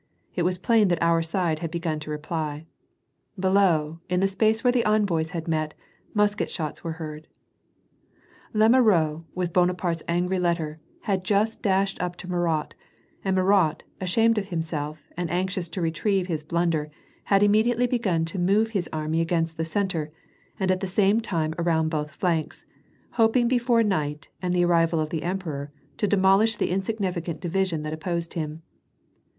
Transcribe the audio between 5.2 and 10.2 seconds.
had met, musket shots were heard. Lemarrois, with Bonai)arte's